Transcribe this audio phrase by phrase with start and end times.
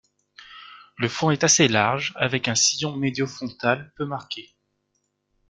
[0.97, 4.49] Le front est assez large, avec un sillon médiofrontal peu marqué.